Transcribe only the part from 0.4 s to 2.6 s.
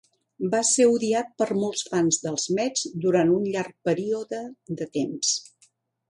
Va ser odiat per molts fans dels